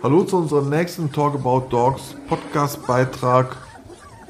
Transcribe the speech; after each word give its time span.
Hallo 0.00 0.22
zu 0.22 0.36
unserem 0.36 0.70
nächsten 0.70 1.12
Talk 1.12 1.34
About 1.34 1.66
Dogs 1.70 2.14
Podcast 2.28 2.86
Beitrag. 2.86 3.56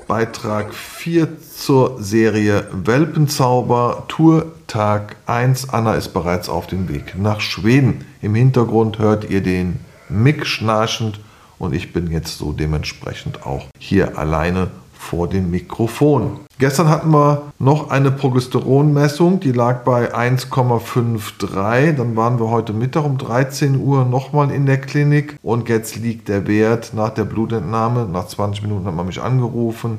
Beitrag 0.06 0.72
4 0.72 1.40
zur 1.40 2.02
Serie 2.02 2.66
Welpenzauber 2.72 4.04
Tour 4.08 4.46
Tag 4.66 5.16
1. 5.26 5.68
Anna 5.68 5.94
ist 5.94 6.14
bereits 6.14 6.48
auf 6.48 6.66
dem 6.66 6.88
Weg 6.88 7.14
nach 7.18 7.40
Schweden. 7.40 8.06
Im 8.22 8.34
Hintergrund 8.34 8.98
hört 8.98 9.28
ihr 9.28 9.42
den 9.42 9.80
Mick 10.08 10.46
schnarchend 10.46 11.20
und 11.58 11.74
ich 11.74 11.92
bin 11.92 12.10
jetzt 12.10 12.38
so 12.38 12.52
dementsprechend 12.52 13.46
auch 13.46 13.66
hier 13.78 14.18
alleine 14.18 14.68
vor 14.98 15.28
dem 15.28 15.50
Mikrofon. 15.50 16.40
Gestern 16.58 16.88
hatten 16.88 17.12
wir 17.12 17.52
noch 17.58 17.90
eine 17.90 18.10
Progesteronmessung, 18.10 19.40
die 19.40 19.52
lag 19.52 19.84
bei 19.84 20.12
1,53. 20.12 21.92
Dann 21.92 22.16
waren 22.16 22.40
wir 22.40 22.50
heute 22.50 22.72
Mittag 22.72 23.04
um 23.04 23.16
13 23.16 23.78
Uhr 23.78 24.04
nochmal 24.04 24.50
in 24.50 24.66
der 24.66 24.80
Klinik 24.80 25.38
und 25.42 25.68
jetzt 25.68 25.94
liegt 25.96 26.26
der 26.28 26.48
Wert 26.48 26.94
nach 26.94 27.10
der 27.10 27.24
Blutentnahme, 27.24 28.06
nach 28.06 28.26
20 28.26 28.64
Minuten 28.64 28.86
hat 28.86 28.94
man 28.94 29.06
mich 29.06 29.22
angerufen, 29.22 29.98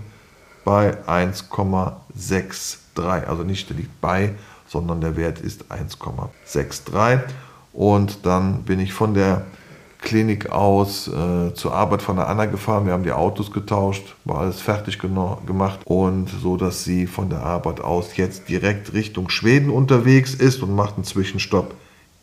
bei 0.66 0.98
1,63. 1.08 3.26
Also 3.26 3.44
nicht 3.44 3.70
der 3.70 3.78
liegt 3.78 4.02
bei, 4.02 4.34
sondern 4.68 5.00
der 5.00 5.16
Wert 5.16 5.40
ist 5.40 5.72
1,63. 5.72 7.22
Und 7.72 8.26
dann 8.26 8.64
bin 8.64 8.82
ich 8.82 8.92
von 8.92 9.14
der 9.14 9.46
Klinik 10.00 10.50
aus 10.50 11.08
äh, 11.08 11.54
zur 11.54 11.74
Arbeit 11.74 12.02
von 12.02 12.16
der 12.16 12.28
Anna 12.28 12.46
gefahren. 12.46 12.86
Wir 12.86 12.94
haben 12.94 13.04
die 13.04 13.12
Autos 13.12 13.52
getauscht, 13.52 14.16
war 14.26 14.40
alles 14.40 14.62
fertig 14.62 14.98
gemacht 15.00 15.80
und 15.86 16.30
so, 16.30 16.58
dass 16.58 16.84
sie 16.84 17.06
von 17.06 17.30
der 17.30 17.44
Arbeit 17.44 17.82
aus 17.82 18.16
jetzt 18.18 18.50
direkt 18.50 18.94
Richtung 18.94 19.30
Schweden 19.30 19.70
unterwegs 19.70 20.34
ist 20.34 20.64
und 20.64 20.76
macht 20.76 20.96
einen 20.96 21.04
Zwischenstopp 21.04 21.76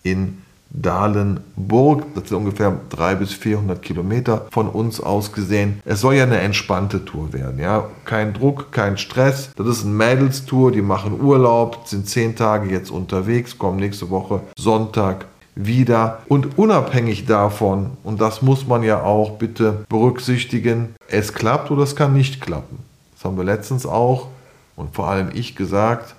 in 0.03 0.39
Dahlenburg. 0.71 2.05
Das 2.15 2.29
sind 2.29 2.39
ungefähr 2.39 2.77
300 2.91 3.19
bis 3.19 3.33
400 3.35 3.81
Kilometer 3.81 4.47
von 4.51 4.69
uns 4.69 5.01
aus 5.01 5.33
gesehen. 5.33 5.81
Es 5.85 6.01
soll 6.01 6.15
ja 6.15 6.25
eine 6.25 6.39
entspannte 6.39 7.05
Tour 7.05 7.33
werden. 7.33 7.59
Ja? 7.59 7.89
Kein 8.05 8.35
Druck, 8.35 8.73
kein 8.73 8.99
Stress. 8.99 9.51
Das 9.57 9.67
ist 9.67 9.85
ein 9.85 9.97
Mädelstour, 9.97 10.73
die 10.73 10.83
machen 10.83 11.21
Urlaub, 11.21 11.87
sind 11.87 12.09
zehn 12.09 12.37
Tage 12.37 12.71
jetzt 12.71 12.91
unterwegs, 12.91 13.59
kommen 13.59 13.79
nächste 13.79 14.11
Woche 14.11 14.41
Sonntag 14.59 15.27
wieder. 15.57 16.23
Und 16.29 16.59
unabhängig 16.59 17.27
davon, 17.27 17.97
und 18.05 18.21
das 18.21 18.43
muss 18.43 18.67
man 18.67 18.85
ja 18.85 19.03
auch 19.03 19.33
bitte 19.39 19.85
berücksichtigen, 19.89 20.95
es 21.09 21.33
klappt 21.33 21.71
oder 21.71 21.83
es 21.83 21.97
kann 21.97 22.13
nicht 22.13 22.41
klappen. 22.41 22.79
Das 23.15 23.25
haben 23.25 23.37
wir 23.37 23.45
letztens 23.45 23.87
auch 23.87 24.29
und 24.77 24.95
vor 24.95 25.09
allem 25.09 25.31
ich 25.35 25.57
gesagt, 25.57 26.15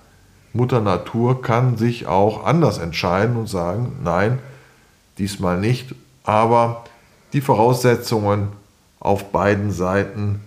Mutter 0.54 0.82
Natur 0.82 1.42
kann 1.42 1.78
sich 1.78 2.08
auch 2.08 2.44
anders 2.44 2.80
entscheiden 2.80 3.38
und 3.38 3.48
sagen, 3.48 4.00
nein, 4.04 4.40
diesmal 5.20 5.60
nicht. 5.60 5.94
Aber 6.24 6.84
die 7.34 7.42
Voraussetzungen 7.42 8.50
auf 9.00 9.32
beiden 9.32 9.72
Seiten 9.72 10.42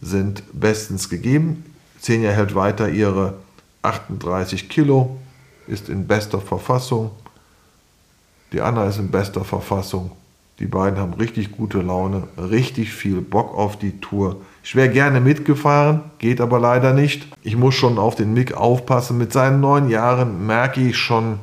sind 0.00 0.42
bestens 0.52 1.08
gegeben. 1.08 1.64
Xenia 2.00 2.30
hält 2.32 2.54
weiter 2.54 2.88
ihre 2.88 3.34
38 3.82 4.68
Kilo, 4.68 5.16
ist 5.68 5.88
in 5.88 6.06
bester 6.08 6.40
Verfassung, 6.40 7.12
die 8.52 8.60
Anna 8.60 8.86
ist 8.86 8.98
in 8.98 9.10
bester 9.10 9.44
Verfassung. 9.44 10.10
Die 10.58 10.66
beiden 10.66 10.98
haben 10.98 11.14
richtig 11.14 11.52
gute 11.52 11.80
Laune, 11.80 12.24
richtig 12.36 12.92
viel 12.92 13.20
Bock 13.20 13.56
auf 13.56 13.78
die 13.78 14.00
Tour. 14.00 14.36
Ich 14.64 14.74
wäre 14.74 14.88
gerne 14.88 15.20
mitgefahren, 15.20 16.02
geht 16.18 16.40
aber 16.40 16.58
leider 16.58 16.92
nicht. 16.92 17.28
Ich 17.42 17.56
muss 17.56 17.74
schon 17.74 17.96
auf 17.96 18.16
den 18.16 18.32
Mick 18.32 18.54
aufpassen. 18.54 19.18
Mit 19.18 19.32
seinen 19.32 19.60
neun 19.60 19.88
Jahren 19.88 20.46
merke 20.46 20.80
ich 20.80 20.96
schon, 20.96 21.38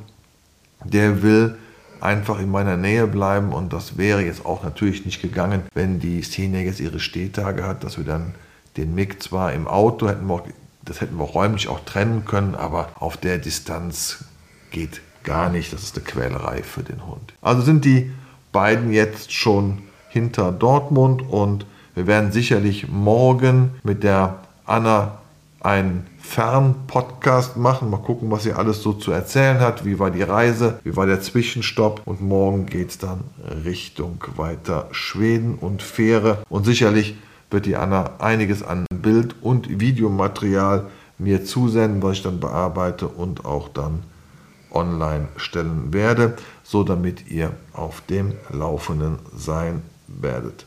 der 0.84 1.24
will 1.24 1.56
einfach 2.02 2.40
in 2.40 2.52
meiner 2.52 2.78
Nähe 2.78 3.08
bleiben 3.08 3.54
und 3.54 3.72
das 3.72 3.98
wäre 3.98 4.22
jetzt 4.22 4.46
auch 4.46 4.64
natürlich 4.64 5.06
nicht 5.06 5.22
gegangen, 5.22 5.64
wenn 5.74 6.00
die 6.00 6.22
Szene 6.22 6.64
jetzt 6.64 6.80
ihre 6.80 7.00
Stehtage 7.00 7.66
hat, 7.66 7.84
dass 7.84 7.98
wir 7.98 8.06
dann 8.06 8.36
den 8.78 8.94
Mick 8.94 9.24
zwar 9.24 9.54
im 9.54 9.68
Auto 9.68 10.08
hätten 10.08 10.28
wir, 10.28 10.44
das 10.84 11.02
hätten 11.02 11.18
wir 11.18 11.24
räumlich 11.24 11.68
auch 11.68 11.80
trennen 11.86 12.26
können, 12.26 12.54
aber 12.54 12.90
auf 12.96 13.18
der 13.18 13.38
Distanz 13.38 14.26
geht 14.72 15.02
gar 15.26 15.50
nicht. 15.50 15.74
Das 15.74 15.84
ist 15.84 15.98
eine 15.98 16.06
Quälerei 16.06 16.64
für 16.64 16.84
den 16.84 17.06
Hund. 17.06 17.34
Also 17.42 17.62
sind 17.62 17.84
die 17.84 18.12
beiden 18.52 18.94
jetzt 18.94 19.34
schon 19.34 19.80
hinter 20.10 20.54
Dortmund 20.54 21.24
und 21.30 21.66
wir 21.94 22.08
werden 22.08 22.32
sicherlich 22.32 22.88
morgen 22.88 23.72
mit 23.84 24.04
der 24.04 24.40
Anna 24.66 25.20
einen 25.60 26.06
Fernpodcast 26.20 27.58
machen. 27.58 27.90
Mal 27.90 27.98
gucken, 27.98 28.32
was 28.32 28.44
sie 28.44 28.54
alles 28.54 28.82
so 28.82 28.94
zu 28.94 29.12
erzählen 29.12 29.60
hat. 29.60 29.84
Wie 29.84 30.00
war 30.00 30.12
die 30.12 30.22
Reise? 30.22 30.80
Wie 30.84 30.96
war 30.96 31.06
der 31.06 31.22
Zwischenstopp? 31.22 32.02
Und 32.06 32.22
morgen 32.22 32.66
geht 32.66 32.92
es 32.92 32.98
dann 32.98 33.24
Richtung 33.66 34.24
weiter 34.36 34.88
Schweden 34.92 35.56
und 35.56 35.82
Fähre. 35.82 36.44
Und 36.50 36.66
sicherlich 36.66 37.16
wird 37.50 37.66
die 37.66 37.76
Anna 37.76 38.12
einiges 38.20 38.64
an 38.64 38.86
Bild- 38.94 39.36
und 39.42 39.80
Videomaterial 39.80 40.88
mir 41.18 41.46
zusenden, 41.46 42.04
was 42.04 42.18
ich 42.18 42.24
dann 42.24 42.40
bearbeite 42.40 43.08
und 43.08 43.46
auch 43.46 43.70
dann 43.70 44.04
online 44.76 45.28
stellen 45.38 45.94
werde, 45.94 46.36
so 46.64 46.84
damit 46.84 47.30
ihr 47.30 47.52
auf 47.74 48.02
dem 48.02 48.34
Laufenden 48.52 49.20
sein 49.36 49.82
werdet. 50.08 50.66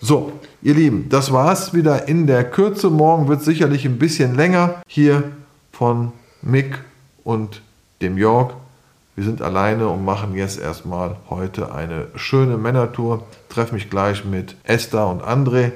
So, 0.00 0.32
ihr 0.60 0.74
Lieben, 0.74 1.08
das 1.08 1.32
war's 1.32 1.72
wieder 1.72 2.08
in 2.08 2.26
der 2.26 2.44
Kürze. 2.44 2.90
Morgen 2.90 3.28
wird 3.28 3.42
sicherlich 3.42 3.86
ein 3.86 3.98
bisschen 3.98 4.34
länger 4.34 4.82
hier 4.86 5.22
von 5.72 6.12
Mick 6.42 6.80
und 7.22 7.62
dem 8.02 8.18
Jörg. 8.18 8.52
Wir 9.16 9.24
sind 9.24 9.40
alleine 9.40 9.88
und 9.88 10.04
machen 10.04 10.34
jetzt 10.34 10.60
erstmal 10.60 11.16
heute 11.30 11.72
eine 11.72 12.08
schöne 12.16 12.58
Männertour. 12.58 13.22
Treffe 13.48 13.74
mich 13.74 13.88
gleich 13.88 14.24
mit 14.24 14.56
Esther 14.64 15.06
und 15.06 15.22
André 15.22 15.72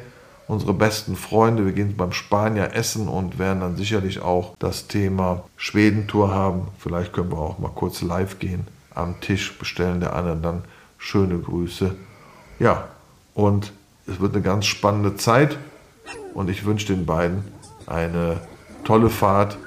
unsere 0.49 0.75
besten 0.75 1.15
Freunde. 1.15 1.65
Wir 1.65 1.73
gehen 1.73 1.97
beim 1.97 2.13
Spanier 2.13 2.75
essen 2.75 3.07
und 3.07 3.39
werden 3.39 3.61
dann 3.61 3.77
sicherlich 3.77 4.21
auch 4.21 4.55
das 4.59 4.89
Thema 4.89 5.45
Schwedentour 5.57 6.35
haben. 6.35 6.69
Vielleicht 6.79 7.13
können 7.13 7.31
wir 7.31 7.39
auch 7.39 7.59
mal 7.59 7.71
kurz 7.75 8.03
live 8.03 8.39
gehen 8.39 8.67
am 8.95 9.21
Tisch, 9.21 9.57
bestellen 9.59 10.01
der 10.01 10.17
anderen 10.17 10.43
dann 10.43 10.65
schöne 10.97 11.39
Grüße. 11.39 11.95
Ja, 12.59 12.89
und 13.35 13.73
es 14.07 14.19
wird 14.19 14.35
eine 14.35 14.43
ganz 14.43 14.67
spannende 14.67 15.15
Zeit 15.17 15.57
und 16.35 16.51
ich 16.51 16.65
wünsche 16.65 16.87
den 16.89 17.07
beiden 17.07 17.45
eine 17.87 18.41
tolle 18.85 19.11
Fahrt. 19.11 19.59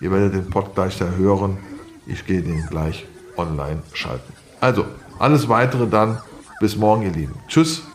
Ihr 0.00 0.10
werdet 0.12 0.34
den 0.34 0.48
Pod 0.48 0.74
gleich 0.74 0.96
da 0.98 1.06
hören. 1.06 1.58
Ich 2.06 2.24
gehe 2.24 2.42
den 2.42 2.64
gleich 2.66 3.06
online 3.36 3.82
schalten. 3.92 4.32
Also, 4.60 4.86
alles 5.18 5.48
weitere 5.48 5.86
dann. 5.86 6.18
Bis 6.60 6.76
morgen, 6.76 7.02
ihr 7.02 7.12
Lieben. 7.12 7.34
Tschüss. 7.48 7.87